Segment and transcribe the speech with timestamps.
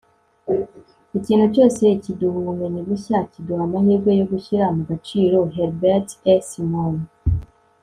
[1.17, 6.33] ikintu cyose kiduha ubumenyi bushya kiduha amahirwe yo gushyira mu gaciro.- herbert a.
[6.49, 6.95] simon